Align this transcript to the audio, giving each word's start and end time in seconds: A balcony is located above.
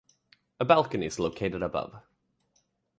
A 0.59 0.65
balcony 0.65 1.05
is 1.05 1.19
located 1.19 1.61
above. 1.61 2.01